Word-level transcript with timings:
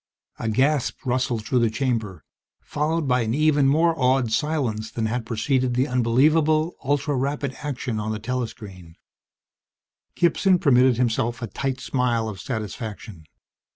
_A 0.43 0.49
gasp 0.49 1.05
rustled 1.05 1.45
through 1.45 1.59
the 1.59 1.69
chamber, 1.69 2.23
followed 2.59 3.07
by 3.07 3.21
an 3.21 3.35
even 3.35 3.67
more 3.67 3.93
awed 3.99 4.31
silence 4.31 4.89
than 4.89 5.05
had 5.05 5.27
preceded 5.27 5.75
the 5.75 5.87
unbelievable, 5.87 6.75
ultra 6.83 7.15
rapid 7.15 7.53
action 7.61 7.99
on 7.99 8.11
the 8.11 8.17
telescreen. 8.17 8.95
Gibson 10.15 10.57
permitted 10.57 10.97
himself 10.97 11.43
a 11.43 11.45
tight 11.45 11.79
smile 11.79 12.27
of 12.27 12.41
satisfaction. 12.41 13.25